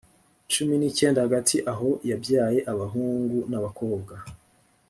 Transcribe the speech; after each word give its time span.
cumi 0.51 0.75
n 0.77 0.83
icyenda 0.89 1.19
hagati 1.25 1.55
aho 1.71 1.89
yabyaye 2.09 2.59
abahungu 2.71 3.37
n 3.51 3.53
abakobwa 3.59 4.13